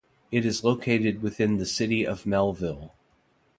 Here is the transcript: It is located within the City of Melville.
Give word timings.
It 0.31 0.47
is 0.47 0.63
located 0.63 1.21
within 1.21 1.57
the 1.57 1.65
City 1.67 2.07
of 2.07 2.25
Melville. 2.25 2.95